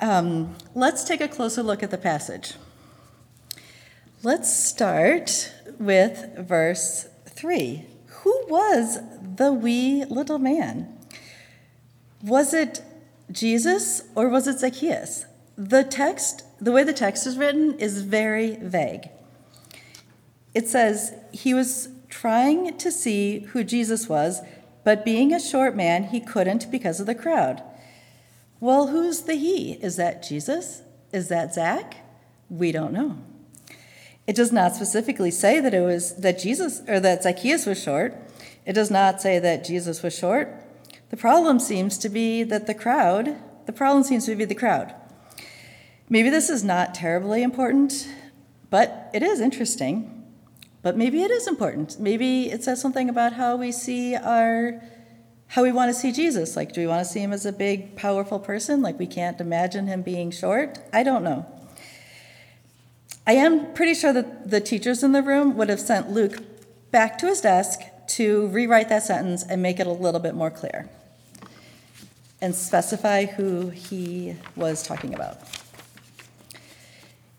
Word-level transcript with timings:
Um, 0.00 0.56
let's 0.74 1.04
take 1.04 1.20
a 1.20 1.28
closer 1.28 1.62
look 1.62 1.82
at 1.82 1.90
the 1.90 1.98
passage. 1.98 2.54
Let's 4.22 4.54
start 4.54 5.52
with 5.78 6.36
verse 6.38 7.08
3. 7.26 7.84
Who 8.22 8.44
was 8.48 8.98
the 9.36 9.52
wee 9.52 10.04
little 10.06 10.38
man? 10.38 10.96
Was 12.22 12.54
it 12.54 12.82
Jesus 13.30 14.02
or 14.14 14.28
was 14.28 14.46
it 14.46 14.58
Zacchaeus? 14.58 15.26
The 15.56 15.84
text, 15.84 16.44
the 16.58 16.72
way 16.72 16.82
the 16.82 16.94
text 16.94 17.26
is 17.26 17.36
written, 17.36 17.78
is 17.78 18.00
very 18.00 18.56
vague. 18.56 19.10
It 20.54 20.66
says 20.66 21.12
he 21.30 21.52
was 21.52 21.88
trying 22.08 22.76
to 22.78 22.90
see 22.90 23.40
who 23.50 23.64
Jesus 23.64 24.08
was, 24.08 24.40
but 24.82 25.04
being 25.04 25.34
a 25.34 25.40
short 25.40 25.76
man, 25.76 26.04
he 26.04 26.20
couldn't 26.20 26.70
because 26.70 27.00
of 27.00 27.06
the 27.06 27.14
crowd. 27.14 27.62
Well, 28.60 28.88
who's 28.88 29.22
the 29.22 29.34
he? 29.34 29.72
Is 29.72 29.96
that 29.96 30.22
Jesus? 30.22 30.82
Is 31.12 31.28
that 31.28 31.54
Zach? 31.54 31.96
We 32.50 32.72
don't 32.72 32.92
know. 32.92 33.16
It 34.26 34.36
does 34.36 34.52
not 34.52 34.74
specifically 34.74 35.30
say 35.30 35.60
that 35.60 35.74
it 35.74 35.80
was 35.80 36.14
that 36.16 36.38
Jesus 36.38 36.82
or 36.86 37.00
that 37.00 37.22
Zacchaeus 37.22 37.66
was 37.66 37.82
short. 37.82 38.14
It 38.66 38.74
does 38.74 38.90
not 38.90 39.20
say 39.20 39.38
that 39.38 39.64
Jesus 39.64 40.02
was 40.02 40.16
short. 40.16 40.54
The 41.08 41.16
problem 41.16 41.58
seems 41.58 41.96
to 41.98 42.08
be 42.08 42.42
that 42.44 42.66
the 42.66 42.74
crowd, 42.74 43.36
the 43.66 43.72
problem 43.72 44.04
seems 44.04 44.26
to 44.26 44.36
be 44.36 44.44
the 44.44 44.54
crowd. 44.54 44.94
Maybe 46.08 46.28
this 46.28 46.50
is 46.50 46.62
not 46.62 46.94
terribly 46.94 47.42
important, 47.42 48.08
but 48.68 49.10
it 49.14 49.22
is 49.22 49.40
interesting. 49.40 50.24
But 50.82 50.96
maybe 50.96 51.22
it 51.22 51.30
is 51.30 51.46
important. 51.46 51.98
Maybe 51.98 52.50
it 52.50 52.62
says 52.62 52.80
something 52.80 53.08
about 53.08 53.32
how 53.32 53.56
we 53.56 53.72
see 53.72 54.16
our 54.16 54.82
how 55.50 55.64
we 55.64 55.72
want 55.72 55.92
to 55.92 55.94
see 55.94 56.12
Jesus. 56.12 56.54
Like, 56.54 56.72
do 56.72 56.80
we 56.80 56.86
want 56.86 57.04
to 57.04 57.12
see 57.12 57.18
him 57.18 57.32
as 57.32 57.44
a 57.44 57.52
big, 57.52 57.96
powerful 57.96 58.38
person? 58.38 58.82
Like, 58.82 59.00
we 59.00 59.06
can't 59.08 59.40
imagine 59.40 59.88
him 59.88 60.02
being 60.02 60.30
short? 60.30 60.78
I 60.92 61.02
don't 61.02 61.24
know. 61.24 61.44
I 63.26 63.32
am 63.32 63.74
pretty 63.74 63.94
sure 63.94 64.12
that 64.12 64.48
the 64.48 64.60
teachers 64.60 65.02
in 65.02 65.10
the 65.10 65.22
room 65.22 65.56
would 65.56 65.68
have 65.68 65.80
sent 65.80 66.08
Luke 66.08 66.38
back 66.92 67.18
to 67.18 67.26
his 67.26 67.40
desk 67.40 67.80
to 68.10 68.46
rewrite 68.48 68.88
that 68.90 69.02
sentence 69.02 69.42
and 69.42 69.60
make 69.60 69.80
it 69.80 69.88
a 69.88 69.92
little 69.92 70.20
bit 70.20 70.36
more 70.36 70.50
clear 70.50 70.88
and 72.40 72.54
specify 72.54 73.26
who 73.26 73.70
he 73.70 74.36
was 74.54 74.84
talking 74.84 75.14
about. 75.14 75.38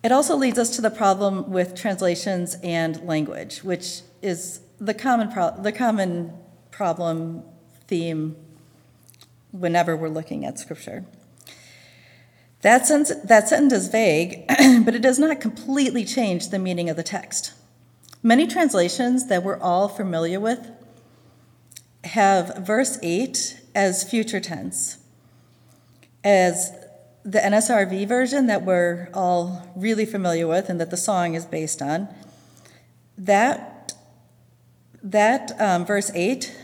It 0.04 0.12
also 0.12 0.36
leads 0.36 0.60
us 0.60 0.76
to 0.76 0.82
the 0.82 0.92
problem 0.92 1.50
with 1.50 1.76
translations 1.76 2.58
and 2.62 3.02
language, 3.08 3.60
which 3.60 4.02
is 4.22 4.60
the 4.80 4.94
common, 4.94 5.32
pro- 5.32 5.56
the 5.62 5.72
common 5.72 6.34
problem 6.72 7.44
theme 7.92 8.38
whenever 9.52 9.98
we're 9.98 10.08
looking 10.08 10.46
at 10.46 10.58
Scripture. 10.58 11.04
That 12.62 12.88
sentence, 12.88 13.12
that 13.26 13.50
sentence 13.50 13.74
is 13.74 13.88
vague, 13.90 14.48
but 14.86 14.96
it 14.96 15.02
does 15.02 15.20
not 15.20 15.42
completely 15.42 16.06
change 16.06 16.50
the 16.50 16.58
meaning 16.58 16.90
of 16.90 16.96
the 16.96 17.04
text. 17.04 17.54
Many 18.24 18.48
translations 18.48 19.28
that 19.28 19.44
we're 19.44 19.60
all 19.60 19.90
familiar 19.90 20.40
with 20.40 20.72
have 22.06 22.66
verse 22.66 22.98
8 23.04 23.60
as 23.76 24.10
future 24.10 24.40
tense, 24.40 25.00
as 26.24 26.72
the 27.26 27.40
NSRV 27.40 28.08
version 28.08 28.48
that 28.48 28.64
we're 28.64 29.10
all 29.14 29.70
really 29.76 30.06
familiar 30.06 30.48
with 30.48 30.70
and 30.70 30.80
that 30.80 30.92
the 30.92 30.98
song 30.98 31.34
is 31.34 31.46
based 31.46 31.82
on. 31.82 32.08
That, 33.18 33.94
that 35.04 35.60
um, 35.60 35.86
verse 35.86 36.10
8 36.16 36.56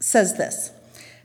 says 0.00 0.36
this 0.36 0.72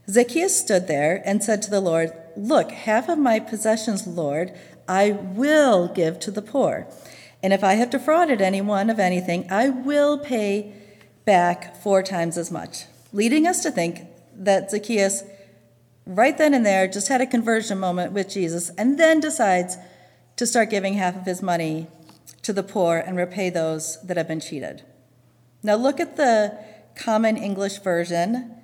Zacchaeus 0.10 0.60
stood 0.60 0.88
there 0.88 1.22
and 1.26 1.44
said 1.44 1.62
to 1.64 1.72
the 1.72 1.82
Lord, 1.82 2.14
Look, 2.38 2.72
half 2.72 3.10
of 3.10 3.18
my 3.18 3.40
possessions, 3.40 4.06
Lord, 4.06 4.54
I 4.88 5.12
will 5.12 5.88
give 5.88 6.20
to 6.20 6.32
the 6.32 6.42
poor. 6.42 6.88
And 7.42 7.54
if 7.54 7.64
I 7.64 7.74
have 7.74 7.90
defrauded 7.90 8.42
anyone 8.42 8.90
of 8.90 9.00
anything, 9.00 9.48
I 9.50 9.70
will 9.70 10.18
pay 10.18 10.74
back 11.26 11.76
four 11.76 12.04
times 12.04 12.38
as 12.38 12.52
much. 12.52 12.86
Leading 13.14 13.48
us 13.48 13.64
to 13.64 13.72
think 13.72 14.02
that 14.36 14.70
Zacchaeus, 14.70 15.24
right 16.06 16.38
then 16.38 16.54
and 16.54 16.66
there, 16.66 16.88
just 16.88 17.08
had 17.08 17.22
a 17.22 17.26
conversion 17.26 17.80
moment 17.80 18.12
with 18.12 18.30
Jesus 18.30 18.70
and 18.78 19.00
then 19.00 19.20
decides 19.20 19.78
to 20.36 20.46
start 20.46 20.70
giving 20.70 20.96
half 20.96 21.16
of 21.16 21.26
his 21.26 21.42
money 21.42 21.88
to 22.42 22.54
the 22.54 22.64
poor 22.64 22.98
and 22.98 23.18
repay 23.18 23.50
those 23.50 24.02
that 24.04 24.18
have 24.18 24.28
been 24.28 24.40
cheated. 24.40 24.84
Now, 25.64 25.76
look 25.76 26.00
at 26.00 26.18
the 26.18 26.60
Common 26.96 27.38
English 27.38 27.80
Version 27.80 28.56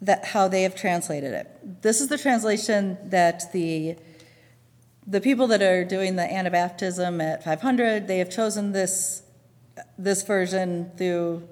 that 0.00 0.26
how 0.26 0.48
they 0.48 0.62
have 0.62 0.74
translated 0.74 1.32
it. 1.32 1.82
This 1.82 2.00
is 2.00 2.08
the 2.08 2.18
translation 2.18 2.98
that 3.04 3.52
the 3.52 3.96
the 5.06 5.20
people 5.20 5.46
that 5.48 5.60
are 5.60 5.84
doing 5.84 6.16
the 6.16 6.22
Anabaptism 6.22 7.22
at 7.22 7.44
500, 7.44 8.08
they 8.08 8.18
have 8.18 8.30
chosen 8.30 8.72
this 8.72 9.22
this 9.98 10.22
version 10.22 10.90
through 10.96 11.46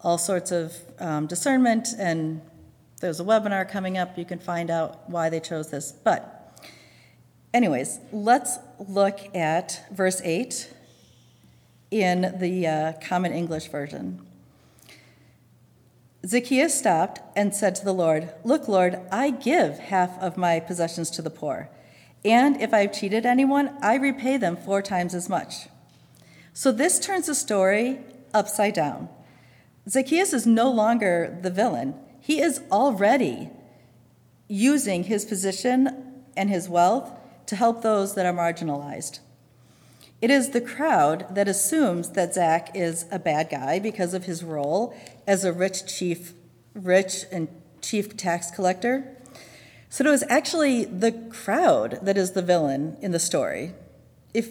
all 0.00 0.18
sorts 0.18 0.52
of 0.52 0.76
um, 0.98 1.26
discernment, 1.26 1.88
and 1.98 2.40
there's 3.00 3.20
a 3.20 3.24
webinar 3.24 3.68
coming 3.68 3.98
up. 3.98 4.16
You 4.16 4.24
can 4.24 4.38
find 4.38 4.70
out 4.70 5.08
why 5.10 5.28
they 5.28 5.40
chose 5.40 5.70
this. 5.70 5.92
But, 5.92 6.60
anyways, 7.52 7.98
let's 8.12 8.58
look 8.78 9.18
at 9.34 9.84
verse 9.92 10.20
8 10.22 10.72
in 11.90 12.34
the 12.38 12.66
uh, 12.66 12.92
Common 13.02 13.32
English 13.32 13.68
Version. 13.68 14.27
Zacchaeus 16.26 16.76
stopped 16.76 17.20
and 17.36 17.54
said 17.54 17.74
to 17.76 17.84
the 17.84 17.94
Lord, 17.94 18.34
Look, 18.42 18.66
Lord, 18.66 19.00
I 19.10 19.30
give 19.30 19.78
half 19.78 20.18
of 20.20 20.36
my 20.36 20.58
possessions 20.58 21.10
to 21.10 21.22
the 21.22 21.30
poor, 21.30 21.70
and 22.24 22.60
if 22.60 22.74
I've 22.74 22.92
cheated 22.92 23.24
anyone, 23.24 23.76
I 23.80 23.94
repay 23.94 24.36
them 24.36 24.56
four 24.56 24.82
times 24.82 25.14
as 25.14 25.28
much. 25.28 25.68
So 26.52 26.72
this 26.72 26.98
turns 26.98 27.26
the 27.26 27.34
story 27.34 28.00
upside 28.34 28.74
down. 28.74 29.08
Zacchaeus 29.88 30.32
is 30.32 30.46
no 30.46 30.70
longer 30.70 31.38
the 31.40 31.50
villain, 31.50 31.94
he 32.20 32.40
is 32.40 32.62
already 32.70 33.50
using 34.48 35.04
his 35.04 35.24
position 35.24 36.24
and 36.36 36.50
his 36.50 36.68
wealth 36.68 37.10
to 37.46 37.56
help 37.56 37.82
those 37.82 38.14
that 38.14 38.26
are 38.26 38.32
marginalized. 38.32 39.20
It 40.20 40.30
is 40.30 40.50
the 40.50 40.60
crowd 40.60 41.32
that 41.34 41.46
assumes 41.46 42.10
that 42.10 42.34
Zach 42.34 42.74
is 42.74 43.06
a 43.10 43.18
bad 43.18 43.50
guy 43.50 43.78
because 43.78 44.14
of 44.14 44.24
his 44.24 44.42
role 44.42 44.94
as 45.26 45.44
a 45.44 45.52
rich 45.52 45.86
chief, 45.86 46.32
rich 46.74 47.24
and 47.30 47.48
chief 47.80 48.16
tax 48.16 48.50
collector. 48.50 49.16
So 49.90 50.04
it 50.04 50.08
was 50.08 50.24
actually 50.28 50.84
the 50.84 51.12
crowd 51.12 52.00
that 52.02 52.18
is 52.18 52.32
the 52.32 52.42
villain 52.42 52.96
in 53.00 53.12
the 53.12 53.20
story, 53.20 53.74
if, 54.34 54.50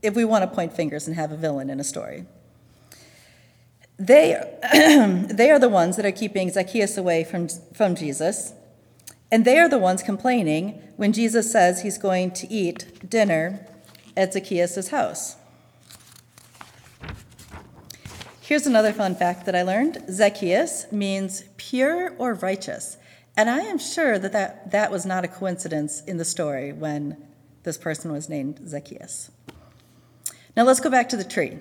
if 0.00 0.14
we 0.14 0.24
want 0.24 0.48
to 0.48 0.54
point 0.54 0.72
fingers 0.72 1.08
and 1.08 1.16
have 1.16 1.32
a 1.32 1.36
villain 1.36 1.70
in 1.70 1.80
a 1.80 1.84
story. 1.84 2.26
They, 3.98 4.40
they 5.32 5.50
are 5.50 5.58
the 5.58 5.68
ones 5.68 5.96
that 5.96 6.06
are 6.06 6.12
keeping 6.12 6.50
Zacchaeus 6.50 6.96
away 6.96 7.24
from, 7.24 7.48
from 7.48 7.96
Jesus, 7.96 8.52
and 9.30 9.44
they 9.44 9.58
are 9.58 9.68
the 9.68 9.78
ones 9.78 10.02
complaining 10.04 10.80
when 10.96 11.12
Jesus 11.12 11.50
says 11.50 11.82
he's 11.82 11.98
going 11.98 12.30
to 12.32 12.50
eat 12.50 13.10
dinner 13.10 13.66
at 14.16 14.32
Zacchaeus' 14.32 14.88
house. 14.88 15.36
Here's 18.40 18.66
another 18.66 18.92
fun 18.92 19.14
fact 19.14 19.46
that 19.46 19.56
I 19.56 19.62
learned 19.62 20.04
Zacchaeus 20.10 20.92
means 20.92 21.44
pure 21.56 22.14
or 22.18 22.34
righteous. 22.34 22.98
And 23.36 23.48
I 23.48 23.60
am 23.60 23.78
sure 23.78 24.18
that, 24.18 24.32
that 24.32 24.70
that 24.70 24.90
was 24.90 25.06
not 25.06 25.24
a 25.24 25.28
coincidence 25.28 26.02
in 26.04 26.18
the 26.18 26.24
story 26.24 26.72
when 26.72 27.16
this 27.62 27.78
person 27.78 28.12
was 28.12 28.28
named 28.28 28.60
Zacchaeus. 28.68 29.30
Now 30.56 30.64
let's 30.64 30.80
go 30.80 30.90
back 30.90 31.08
to 31.08 31.16
the 31.16 31.24
tree. 31.24 31.58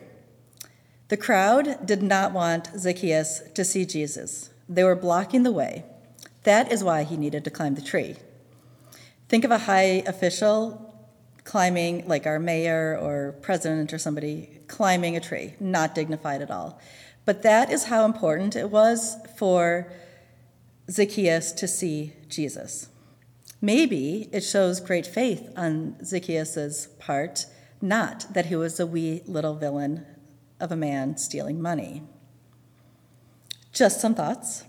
The 1.08 1.18
crowd 1.18 1.86
did 1.86 2.04
not 2.04 2.34
want 2.34 2.70
Zacchaeus 2.78 3.42
to 3.54 3.64
see 3.64 3.86
Jesus, 3.86 4.50
they 4.68 4.84
were 4.84 4.96
blocking 4.96 5.44
the 5.44 5.52
way. 5.52 5.86
That 6.44 6.72
is 6.72 6.84
why 6.84 7.04
he 7.04 7.18
needed 7.18 7.44
to 7.46 7.50
climb 7.50 7.76
the 7.76 7.82
tree. 7.82 8.18
Think 9.30 9.46
of 9.46 9.52
a 9.52 9.60
high 9.60 10.04
official 10.06 10.93
climbing, 11.44 12.08
like 12.08 12.26
our 12.26 12.40
mayor 12.40 12.98
or 13.02 13.34
president 13.42 13.94
or 13.94 13.98
somebody, 13.98 14.62
climbing 14.68 15.16
a 15.16 15.20
tree, 15.20 15.56
not 15.60 15.96
dignified 15.96 16.42
at 16.42 16.52
all. 16.52 16.80
But 17.26 17.42
that 17.44 17.72
is 17.72 17.86
how 17.86 18.06
important 18.06 18.56
it 18.56 18.70
was 18.70 19.18
for 19.38 19.92
Zacchaeus 20.90 21.52
to 21.54 21.68
see 21.68 22.14
Jesus. 22.28 22.90
Maybe 23.62 24.30
it 24.34 24.42
shows 24.42 24.82
great 24.82 25.08
faith 25.08 25.50
on 25.56 25.96
Zacchaeus's 26.04 26.88
part, 27.00 27.46
not 27.82 28.34
that 28.34 28.48
he 28.48 28.56
was 28.56 28.80
a 28.80 28.88
wee 28.88 29.22
little 29.26 29.56
villain 29.56 30.06
of 30.60 30.72
a 30.72 30.76
man 30.76 31.18
stealing 31.18 31.62
money. 31.62 32.04
Just 33.72 34.02
some 34.02 34.16
thoughts. 34.16 34.66